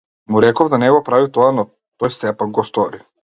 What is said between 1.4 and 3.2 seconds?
но тој сепак го стори.